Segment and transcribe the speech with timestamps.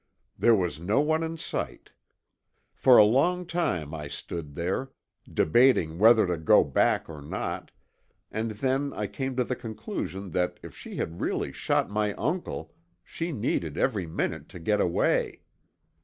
[0.35, 1.91] There was no one in sight.
[2.73, 4.89] For a long time I stood there,
[5.31, 7.69] debating whether to go back or not,
[8.31, 12.73] and then I came to the conclusion that if she had really shot my uncle
[13.03, 15.41] she needed every minute to get away.